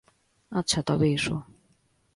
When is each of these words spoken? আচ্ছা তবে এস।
আচ্ছা 0.51 0.79
তবে 0.81 1.07
এস। 1.13 1.25